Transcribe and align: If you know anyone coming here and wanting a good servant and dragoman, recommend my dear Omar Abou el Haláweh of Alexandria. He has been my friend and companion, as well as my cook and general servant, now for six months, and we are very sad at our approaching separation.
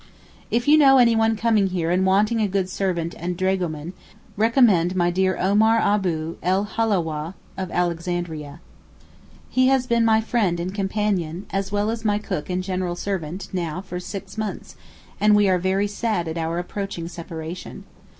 If 0.49 0.67
you 0.67 0.79
know 0.79 0.97
anyone 0.97 1.35
coming 1.35 1.67
here 1.67 1.91
and 1.91 2.07
wanting 2.07 2.41
a 2.41 2.47
good 2.47 2.67
servant 2.71 3.13
and 3.19 3.37
dragoman, 3.37 3.93
recommend 4.35 4.95
my 4.95 5.11
dear 5.11 5.37
Omar 5.37 5.77
Abou 5.79 6.37
el 6.41 6.65
Haláweh 6.65 7.35
of 7.55 7.69
Alexandria. 7.69 8.61
He 9.51 9.67
has 9.67 9.85
been 9.85 10.03
my 10.03 10.19
friend 10.19 10.59
and 10.59 10.73
companion, 10.73 11.45
as 11.51 11.71
well 11.71 11.91
as 11.91 12.03
my 12.03 12.17
cook 12.17 12.49
and 12.49 12.63
general 12.63 12.95
servant, 12.95 13.49
now 13.53 13.79
for 13.79 13.99
six 13.99 14.39
months, 14.39 14.75
and 15.19 15.35
we 15.35 15.47
are 15.47 15.59
very 15.59 15.85
sad 15.87 16.27
at 16.27 16.35
our 16.35 16.57
approaching 16.57 17.07
separation. 17.07 17.83